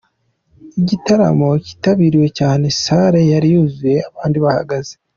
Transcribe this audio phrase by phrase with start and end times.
[0.81, 4.93] Igitaramo kitabiriwe cyane, salle yari yuzuye abandi bahagaze.